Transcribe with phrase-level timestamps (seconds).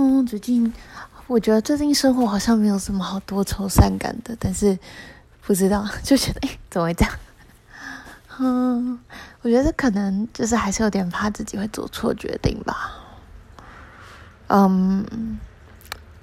[0.00, 0.72] 嗯，最近
[1.26, 4.78] 我觉得最近生活好像没有什么好多愁善感的，但是
[5.42, 7.12] 不知道就觉得哎，怎么会这样？
[8.38, 9.00] 嗯，
[9.42, 12.92] 我觉得可能就是还是有点怕自己会做错决定吧。
[14.46, 15.04] 嗯，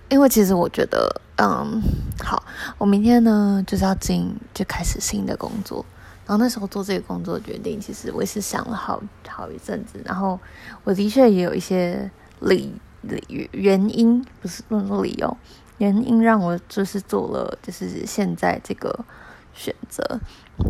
[0.07, 1.81] 因为其实我觉得，嗯，
[2.23, 2.41] 好，
[2.77, 5.85] 我明天呢就是要进就开始新的工作。
[6.25, 10.01] 然后那时候做这个工作决定，其实我也是想了好好一阵子。
[10.05, 10.39] 然后
[10.85, 12.73] 我的确也有一些理
[13.07, 15.37] 理原因，不是不能说理由，
[15.77, 19.05] 原因让我就是做了就是现在这个
[19.53, 20.19] 选择。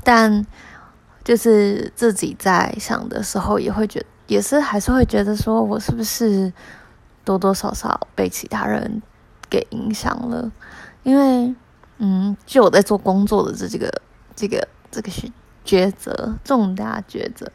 [0.03, 0.45] 但
[1.23, 6.51] 就是自己在想的时候，也会觉也是还是会觉得说，我是不是
[7.23, 9.01] 多多少少被其他人
[9.49, 10.51] 给影响了？
[11.03, 11.55] 因为
[11.97, 14.01] 嗯，就我在做工作的这这个
[14.35, 15.31] 这个这个选。
[15.65, 17.51] 抉择，重大抉择，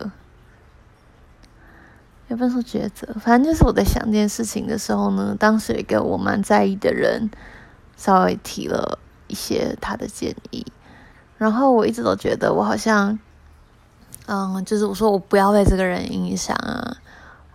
[2.31, 7.29] 也不能说抉择，反正就是我在想这件事情的时候呢，当时有一个我蛮在意的人，
[7.97, 10.65] 稍微提了一些他的建议，
[11.37, 13.19] 然后我一直都觉得我好像，
[14.27, 16.99] 嗯，就是我说我不要被这个人影响啊，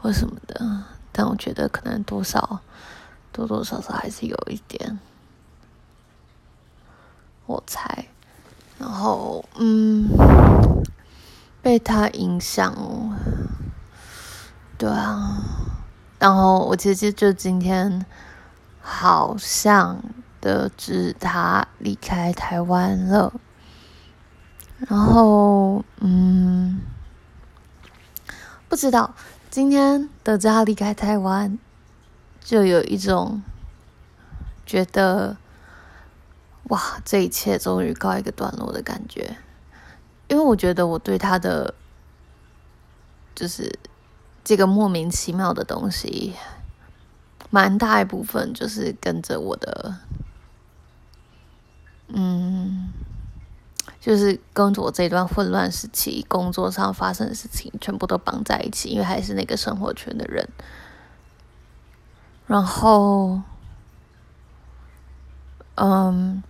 [0.02, 2.60] 或什么的，但我觉得可能多少，
[3.32, 5.00] 多多少少还是有一点，
[7.46, 8.08] 我猜。
[8.78, 10.10] 然后，嗯，
[11.62, 13.15] 被他影响，
[14.78, 15.42] 对啊。
[16.20, 18.06] 然后我其实就今天
[18.82, 20.02] 好像
[20.40, 23.34] 得知他离开台湾了。
[24.88, 26.82] 然后，嗯，
[28.68, 29.14] 不知道
[29.50, 31.58] 今天得知他离开台湾，
[32.40, 33.42] 就有一种
[34.66, 35.38] 觉得。
[36.70, 39.38] 哇，这一切终于告一个段落的感觉，
[40.28, 41.76] 因为我觉得我对他的
[43.36, 43.72] 就是
[44.46, 46.36] 这个莫名其妙的东西，
[47.50, 49.96] 蛮大一部分就是跟着我的，
[52.08, 52.94] 嗯，
[54.00, 60.48] 就是跟着我这段混乱时期工作上发生的事情全部都绑在一起，因为还是那个生活圈的人，
[62.46, 63.42] 然后，
[65.74, 66.44] 嗯。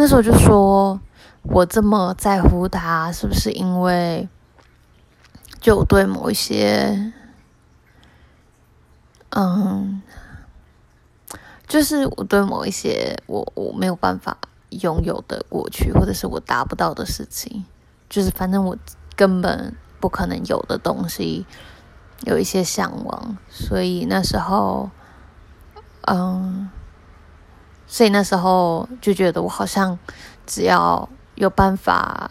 [0.00, 1.00] 那时候就说，
[1.50, 4.28] 我这么在乎他，是不是因为
[5.60, 7.12] 就对某一些，
[9.30, 10.02] 嗯，
[11.66, 14.36] 就是我对某一些我我没有办法
[14.70, 17.64] 拥有的过去，或者是我达不到的事情，
[18.08, 18.76] 就是反正我
[19.16, 21.46] 根本不可能有的东西，
[22.24, 24.90] 有一些向往，所以那时候，
[26.02, 26.70] 嗯。
[27.90, 29.98] 所以那时候就觉得我好像
[30.46, 31.08] 只要
[31.38, 32.30] 有办法，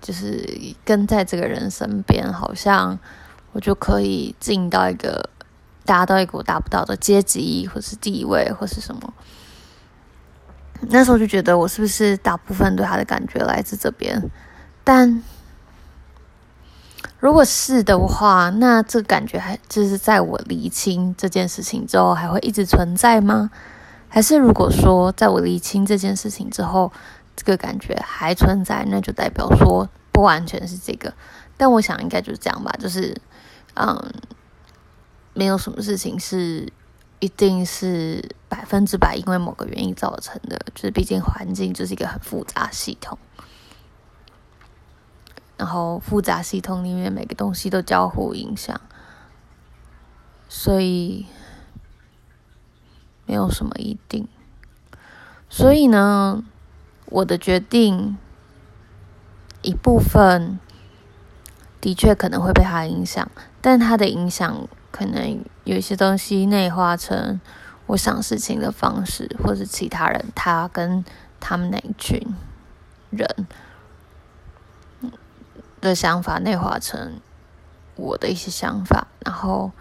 [0.00, 2.98] 就是跟在这个人身边，好像
[3.52, 5.28] 我就可以进到一个
[5.84, 9.12] 达到一个我达不到的阶级，或是地位，或是什么。
[10.88, 14.30] 那时候就觉得我是不是大部分对他的感觉来自这边？
[14.82, 15.22] 但
[17.18, 23.50] 如果是的话，那这个感觉还就是在我厘清这件事情之后，还会一直存在吗？
[24.08, 26.92] 还是如果说，在我厘清这件事情之后，
[27.36, 31.14] 这个感觉还存在，那就代表说不完全是这个。
[31.56, 33.14] 但我想应该就是这样吧，就是，
[33.74, 34.12] 嗯，
[35.34, 36.72] 没有什么事情是
[37.20, 43.18] 一定是百分之百因为某个原因造成的，就是毕竟环境就是一个很复杂系统，
[45.56, 48.80] 然后复杂系统里面每个东西都交互影响，
[50.48, 51.26] 所以。
[53.28, 54.28] 没有什么一定，
[55.48, 56.44] 所以呢，
[57.06, 58.16] 我的决定
[59.62, 60.58] 一部分
[61.80, 63.30] 的确可能会被他影响，
[63.60, 67.40] 但他的影响可能有一些东西内化成
[67.86, 71.04] 我想事情的方式，或是其他人他跟
[71.40, 72.20] 他们那一群
[73.10, 73.46] 人
[75.80, 77.20] 的想法内化成
[77.94, 79.72] 我的一些想法，然后。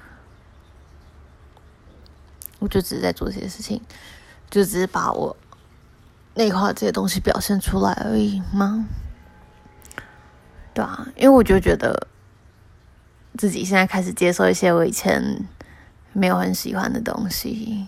[2.60, 3.82] 我就只是在做这些事情，
[4.50, 5.36] 就只是把我
[6.36, 8.86] 内化这些东西表现出来而已吗？
[10.74, 12.08] 对啊，因为我就觉得
[13.38, 15.46] 自己现在开始接受一些我以前
[16.14, 17.88] 没有很喜欢的东西。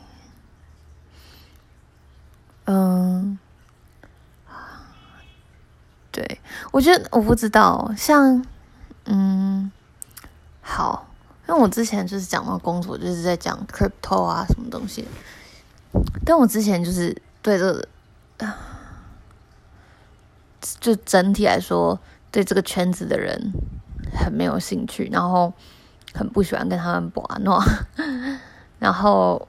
[2.66, 3.38] 嗯，
[6.12, 6.42] 对，
[6.72, 8.46] 我觉得我不知道，像
[9.06, 9.72] 嗯，
[10.62, 11.04] 好。
[11.50, 15.08] 因为我之前就是讲到工作，就是在讲 crypto 啊什么东西，
[16.26, 17.88] 但我之前就是对这
[18.38, 18.58] 啊，
[20.80, 22.00] 就整体来说
[22.32, 23.52] 对这个圈子的人
[24.14, 25.54] 很没有兴趣，然后
[26.14, 27.62] 很不喜欢跟他们玩闹，
[28.80, 29.48] 然后，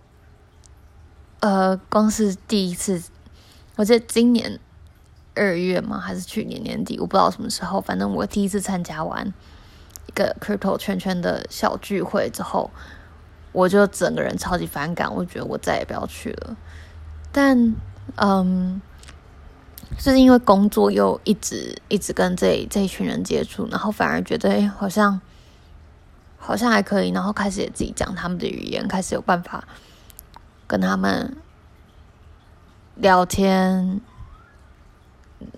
[1.41, 3.03] 呃，光是第一次，
[3.77, 4.59] 我记得今年
[5.35, 9.33] 二月嘛，还是去年年底，我不知道什么时候，反正我第一次参加完
[10.07, 12.71] 一个 crypto 圈圈的小聚会之后，
[13.53, 16.57] 我就整个人超级反感，我觉得我再也不要去了。
[17.31, 17.75] 但，
[18.17, 18.81] 嗯。
[19.97, 25.19] 就是因为工作又一直一直跟这这一群人接触，然后反而觉得哎，好像
[26.37, 29.67] 好像还可以，然后开始也自己讲他们的语言，开始有办法
[30.67, 31.35] 跟他们
[32.97, 34.01] 聊天，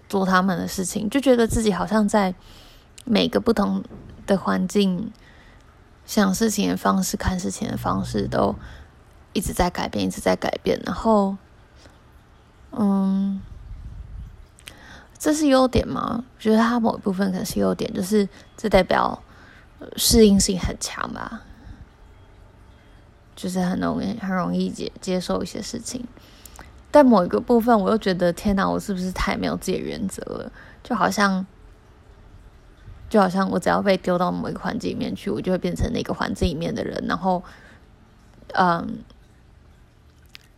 [0.08, 2.32] 做他们的事情，就觉得自己好像在
[3.04, 3.82] 每个不同
[4.26, 5.12] 的环境
[6.06, 8.54] 想事情的方式、看事情的方式都
[9.32, 11.36] 一直在改变，一直在改变，然后
[12.72, 13.40] 嗯。
[15.22, 16.24] 这是优点吗？
[16.24, 18.26] 我觉得它某一部分可能是优点，就是
[18.56, 19.22] 这代表
[19.96, 21.42] 适应性很强吧，
[23.36, 26.08] 就是很容易很容易接接受一些事情。
[26.90, 30.50] 但某一个部分，我又觉得天哪，我是不是太没有自己的原则了？
[30.82, 31.44] 就好像
[33.10, 37.42] 就好像我只要被丢到某一个环境里面去，我就会变成那个环境里面的人，然后
[38.54, 39.00] 嗯，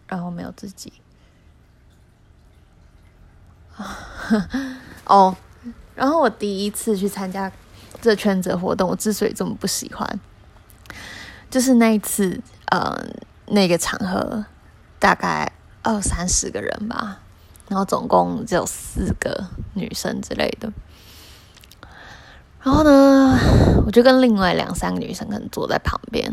[0.06, 0.92] 然后没有自己。
[5.06, 5.34] 哦，
[5.94, 7.50] 然后我第一次去参加
[8.00, 10.20] 这圈子活动，我之所以这么不喜欢，
[11.50, 12.96] 就是那一次，呃，
[13.46, 14.44] 那个场合
[14.98, 15.50] 大概
[15.82, 17.18] 二三十个人吧，
[17.68, 20.72] 然后总共只有四个女生之类的。
[22.62, 23.36] 然后呢，
[23.84, 26.32] 我就跟另外两三个女生可能坐在旁边，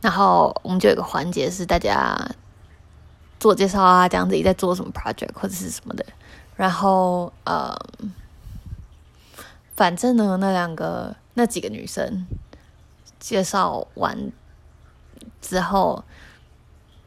[0.00, 2.16] 然后我们就有个环节是大家。
[3.38, 6.04] 自我介绍啊，讲自己在做什么 project 或者是什么的，
[6.56, 7.76] 然后呃，
[9.74, 12.26] 反正呢，那两个那几个女生
[13.20, 14.32] 介绍完
[15.42, 16.02] 之后，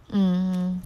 [0.09, 0.81] 嗯，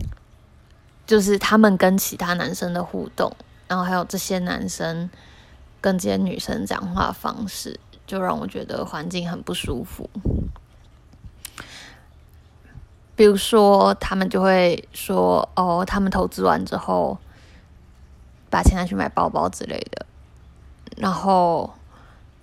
[1.05, 3.35] 就是他们跟其他男生的互动，
[3.67, 5.09] 然后还有这些男生
[5.81, 10.09] 跟这些女生讲话方式，就让我觉得环境很不舒服。
[13.15, 17.19] 比如说，他们就会说：“哦，他们投资完之后，
[18.49, 20.05] 把钱拿去买包包之类的。”
[20.97, 21.71] 然后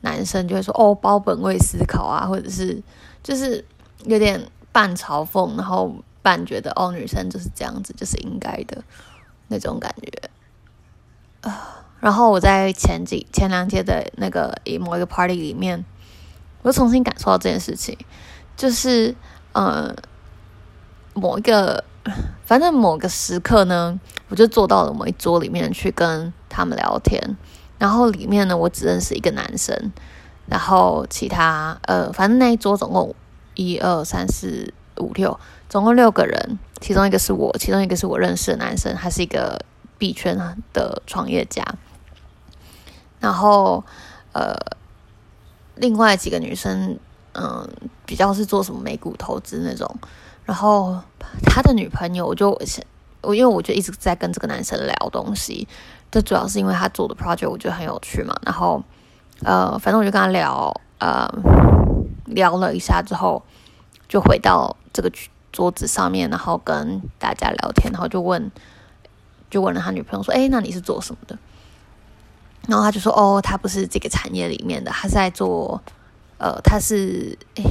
[0.02, 2.81] 男生就会说：“哦，包本位思考啊，或者是
[3.20, 3.64] 就是
[4.05, 8.84] 有点半嘲讽，然后半觉得哦，女生就是这样子，就是应该的
[9.49, 10.31] 那种感觉。”
[11.50, 15.84] 啊，然后我在前几前两天的那个某一个 party 里面，
[16.62, 17.99] 我又重新感受到这件事情，
[18.56, 19.16] 就是
[19.52, 19.93] 呃。
[21.14, 21.84] 某一个，
[22.44, 23.98] 反正某个时刻呢，
[24.28, 27.36] 我就坐到了某一桌里面去跟他们聊天。
[27.78, 29.90] 然后里面呢，我只认识一个男生，
[30.46, 33.14] 然后其他呃，反正那一桌总共
[33.54, 36.58] 一二三四五六，总共六个人。
[36.80, 39.58] 其中一个是我，其中一个是我认识的男生，他是一个
[39.98, 40.36] 币圈
[40.72, 41.64] 的创业家。
[43.18, 43.84] 然后
[44.32, 44.54] 呃，
[45.74, 46.98] 另外几个女生，
[47.32, 47.68] 嗯、
[48.06, 49.94] 比较是做什么美股投资那种。
[50.50, 51.00] 然后
[51.47, 52.61] 他的女朋友，我就
[53.20, 55.69] 我因为我就一直在跟这个男生聊东西，
[56.11, 58.35] 这主要是因为他做的 project 我觉得很有趣嘛。
[58.44, 58.82] 然后
[59.44, 61.32] 呃，反正我就跟他聊，呃，
[62.25, 63.44] 聊了一下之后，
[64.08, 65.12] 就回到这个
[65.52, 68.50] 桌子上面，然后跟大家聊天，然后就问，
[69.49, 71.38] 就问了他女朋友说：“哎，那你是做什么的？”
[72.66, 75.80] 然后他就说：“哦，他不是这个产业里面的，他是在做，
[76.38, 77.62] 呃，他是哎。”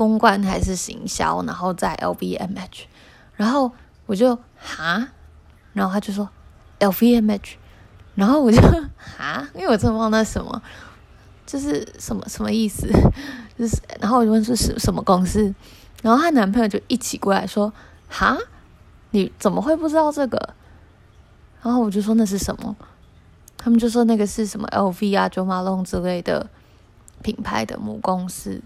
[0.00, 2.84] 公关还是行销，然后在 LVMH，
[3.34, 3.70] 然后
[4.06, 5.08] 我就哈，
[5.74, 6.26] 然后他就说
[6.78, 7.56] LVMH，
[8.14, 8.58] 然后我就
[8.96, 10.62] 哈，因为我真的忘了什么，
[11.44, 12.88] 就是什么什么意思，
[13.58, 15.54] 就是然后我就问是什什么公司，
[16.00, 17.70] 然后她男朋友就一起过来说
[18.08, 18.38] 哈，
[19.10, 20.54] 你怎么会不知道这个？
[21.60, 22.74] 然后我就说那是什么，
[23.58, 26.48] 他们就说那个是什么 LV 啊、Jo Malone 之类的
[27.20, 28.62] 品牌的母公司。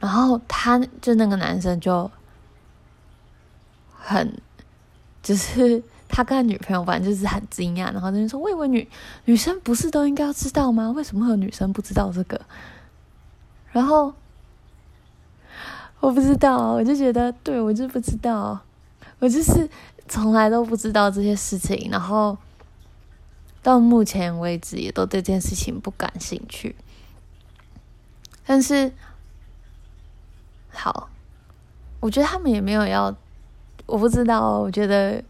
[0.00, 2.08] 然后他就那个男生就
[3.96, 4.40] 很，
[5.20, 8.88] 就是他跟他女朋友反正就是很惊讶，然后他就说：“我以为女
[9.24, 10.90] 女生不是都应该要知道吗？
[10.92, 12.40] 为什么会有女生不知道这个？”
[13.72, 14.14] 然后
[15.98, 18.60] 我不知道，我就觉得对，我就不知道，
[19.18, 19.68] 我就是
[20.06, 22.38] 从来都不知道这些事情，然后
[23.64, 26.76] 到目前为止也都对这件事情不感兴趣，
[28.46, 28.92] 但是。
[30.70, 31.08] 好，
[32.00, 33.14] 我觉得他们也没有要，
[33.86, 34.58] 我不知道。
[34.58, 35.22] 我觉得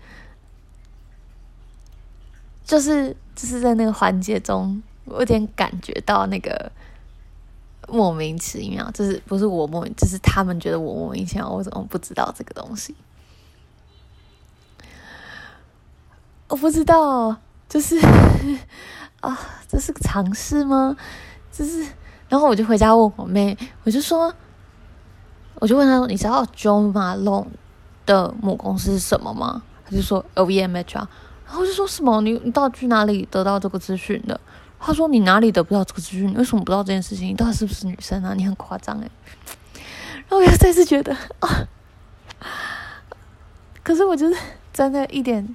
[2.64, 6.70] 就是就是在那个环节中，我有点感觉到那个
[7.88, 12.94] 莫名其妙，就是不是我莫名，就是他们觉得我莫名其妙，我怎么不知道这个东西？
[16.48, 17.36] 我不知道，
[17.68, 17.98] 就是
[19.20, 20.96] 啊，这是个常识吗？
[21.52, 21.86] 就是，
[22.28, 24.34] 然后我就回家问我妹，我就说，
[25.60, 27.46] 我就问他说，你知道 John Malone
[28.06, 29.62] 的母公司是什么吗？
[29.84, 31.08] 他就说 LVMH 啊，
[31.46, 32.20] 然后我就说什么？
[32.20, 34.38] 你你到底去哪里得到这个资讯的？
[34.80, 36.28] 他说：“你哪里得不到这个资讯？
[36.30, 37.26] 你为什么不知道这件事情？
[37.26, 38.32] 你到底是不是女生啊？
[38.36, 39.10] 你很夸张诶。
[40.28, 41.66] 然后我又再次觉得啊，
[43.82, 44.40] 可是我就是
[44.72, 45.52] 真的一点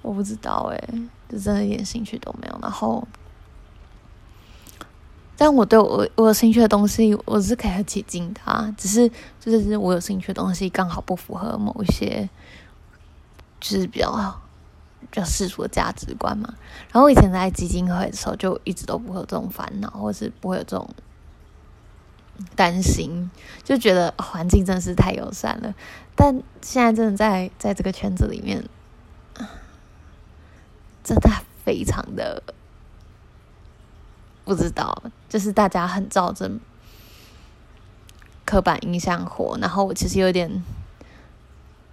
[0.00, 0.88] 我不知道诶，
[1.28, 2.58] 就真的一点兴趣都没有。
[2.62, 3.06] 然后，
[5.36, 8.74] 但我对我我有兴趣的东西，我是可以很起劲的啊。
[8.76, 9.10] 只是
[9.40, 12.28] 就是我有兴趣的东西刚好不符合某一些，
[13.60, 14.38] 就是比较。”
[15.10, 16.54] 比较世俗的价值观嘛，
[16.90, 20.88] 然后我以前在基金会的时候，就一直都不会有这种烦恼，或是不会有这种
[22.54, 23.30] 担心，
[23.62, 25.74] 就觉得环境真的是太友善了。
[26.14, 28.64] 但现在真的在在这个圈子里面，
[31.04, 31.28] 真的
[31.62, 32.42] 非常的
[34.44, 36.50] 不知道，就是大家很照着
[38.44, 40.62] 刻板印象活，然后我其实有点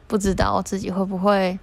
[0.07, 1.57] 不知道自己会不会。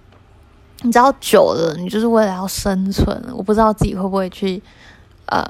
[0.81, 3.19] 你知道久了，你就是为了要生存。
[3.33, 4.61] 我不知道自己会不会去，
[5.25, 5.43] 呃，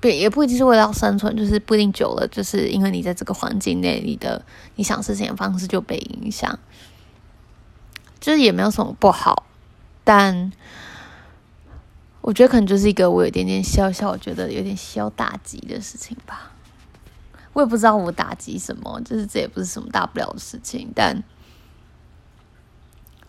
[0.00, 4.40] 不也不一定是为了要生存，就是不一定久了，就是因为你在这个环境内，你的
[4.76, 6.56] 你想事情的方式就被影响。
[8.20, 9.46] 就是也没有什么不好，
[10.04, 10.52] 但
[12.28, 16.52] 我觉得可能就是一个我有点点小小，我觉得有点小打击的事情吧。
[17.54, 21.16] 我也不知道我打击什么，就是这也不是什么大不了的事情，但。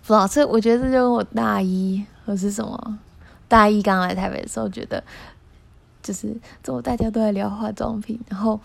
[0.01, 2.99] 不知道，这我觉得这就跟我大一或是什么
[3.47, 5.01] 大一刚来台北的时候，觉得
[6.03, 8.59] 就是怎么大家都在聊化妆品，然后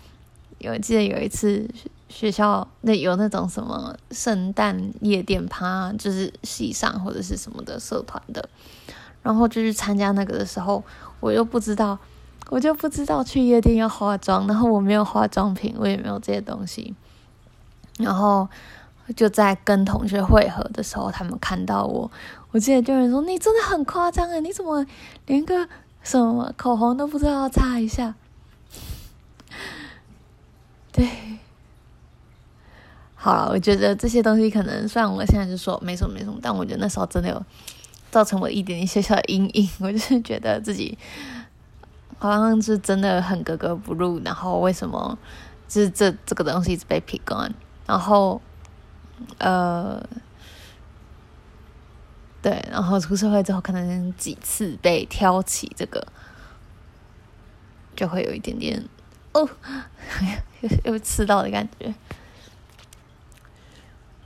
[0.57, 1.65] 有记得有一次
[2.09, 8.49] 学校那有那种什么圣诞夜店趴，就是系上或者是什么的社团的，
[9.25, 10.81] 然后就去参加那个的时候，
[11.19, 11.99] 我又不知道，
[12.49, 16.95] 我就不知道去夜店要化妆，然后我没有化妆品，我也没有这些东西，
[17.97, 18.47] 然后。
[19.15, 22.09] 就在跟同学会合的时候，他们看到我，
[22.49, 24.39] 我记得就有人说：“你真的很夸张啊！
[24.39, 24.83] 你怎么
[25.27, 25.69] 连个
[26.01, 28.15] 什么口红都不知道要擦一下？”
[30.91, 31.07] 对，
[33.13, 37.45] 好了，我觉得这些东西可能，虽然我现在就说没什么没什么，但我觉得那时候真的有
[38.15, 39.69] 造成我一点点小小的阴影。
[39.83, 40.97] 我就是觉得自己
[42.17, 45.17] 好像是真的很格格不入，然后为什么
[45.67, 47.53] 就是这这个东西一直被 pick on，
[47.85, 48.41] 然后。
[49.37, 50.05] 呃，
[52.41, 56.05] 对，然后出社会之后，可能几次被挑起这个，
[57.95, 58.83] 就会有一点点
[59.31, 59.49] 哦，
[60.59, 61.95] 又 又刺到的感觉。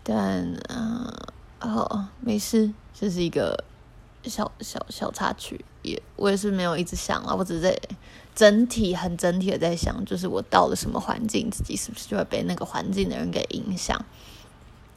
[0.02, 1.14] 但嗯，
[1.62, 3.64] 哦，没事，这是一个
[4.30, 7.78] 小小小插曲，也我也是没有一直想啊，我只是在
[8.36, 14.06] 整体很整体的在想，就是我到了什么环境，自己是不是就会被那个环境的人给影响。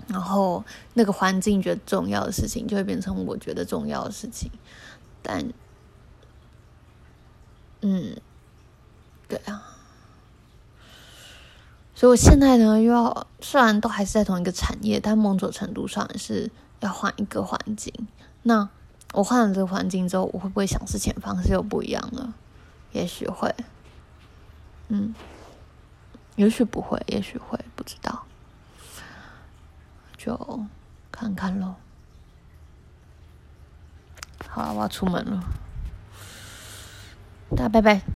[0.08, 4.50] 然后那个环境觉得重要的事情，就会变成我觉得重要的事情。
[5.22, 5.52] 但，
[7.80, 8.16] 嗯，
[9.28, 9.62] 对啊。
[11.94, 17.92] 所以我现在呢，又要虽然都还是在同一个产业，但某种程度上也是要换一个环境。
[18.42, 18.68] 那
[19.12, 22.34] 我换了这个环境之后，我会不会想事情方式又不一样了？
[22.92, 23.54] 也许会。
[24.88, 25.14] 嗯，
[26.36, 28.24] 也许不会，也许会，不知道。
[30.18, 30.66] 就
[31.10, 31.76] 看看咯。
[34.48, 35.42] 好，我要出门了，
[37.56, 38.02] 大家拜拜。